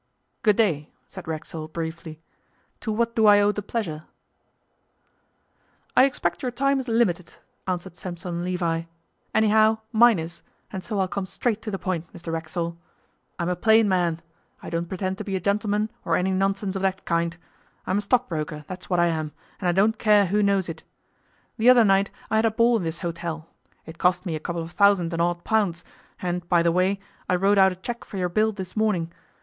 [0.41, 2.19] 'Good day,' said Racksole briefly.
[2.79, 4.05] 'To what do I owe the pleasure'
[5.95, 7.35] 'I expect your time is limited,'
[7.67, 8.85] answered Sampson Levi.
[9.35, 10.41] 'Anyhow, mine is,
[10.73, 12.79] and so I'll come straight to the point, Mr Racksole.
[13.37, 14.23] I'm a plain man.
[14.63, 17.37] I don't pretend to be a gentleman or any nonsense of that kind.
[17.85, 20.81] I'm a stockbroker, that's what I am, and I don't care who knows it.
[21.59, 23.49] The other night I had a ball in this hotel.
[23.85, 25.85] It cost me a couple of thousand and odd pounds,
[26.19, 26.99] and, by the way,
[27.29, 29.11] I wrote out a cheque for your bill this morning.